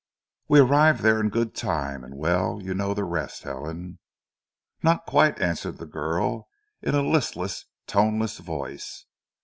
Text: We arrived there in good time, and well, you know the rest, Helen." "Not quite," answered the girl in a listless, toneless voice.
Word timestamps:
We 0.47 0.57
arrived 0.59 1.01
there 1.01 1.19
in 1.19 1.29
good 1.29 1.53
time, 1.53 2.03
and 2.03 2.17
well, 2.17 2.59
you 2.59 2.73
know 2.73 2.95
the 2.95 3.03
rest, 3.03 3.43
Helen." 3.43 3.99
"Not 4.81 5.05
quite," 5.05 5.39
answered 5.39 5.77
the 5.77 5.85
girl 5.85 6.49
in 6.81 6.95
a 6.95 7.03
listless, 7.07 7.65
toneless 7.85 8.39
voice. 8.39 9.05